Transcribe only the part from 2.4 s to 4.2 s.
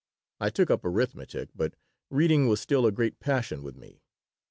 was still a great passion with me.